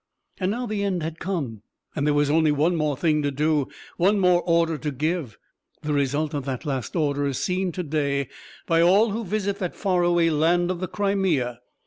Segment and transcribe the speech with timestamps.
[0.39, 1.61] And now the end had come,
[1.95, 3.67] and there was only one more thing to do,
[3.97, 5.37] one more order to give;
[5.83, 8.27] the result of that last order is seen to day
[8.65, 11.59] by all who visit that far away land of the Crimea.